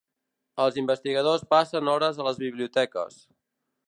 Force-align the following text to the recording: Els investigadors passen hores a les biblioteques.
Els 0.63 0.77
investigadors 0.81 1.45
passen 1.53 1.91
hores 1.93 2.21
a 2.21 2.25
les 2.31 2.39
biblioteques. 2.47 3.21